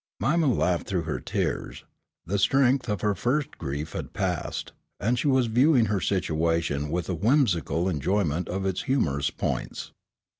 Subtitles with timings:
[0.19, 1.83] Mima laughed through her tears.
[2.25, 7.07] The strength of her first grief had passed, and she was viewing her situation with
[7.07, 9.91] a whimsical enjoyment of its humorous points.